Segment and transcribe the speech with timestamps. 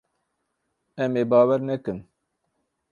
[1.03, 1.99] Em ê bawer nekin.